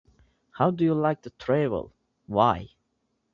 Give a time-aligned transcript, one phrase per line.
[0.53, 1.93] How do you like to travel?
[2.25, 2.69] Why?